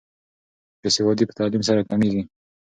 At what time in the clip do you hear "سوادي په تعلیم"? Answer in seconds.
0.97-1.61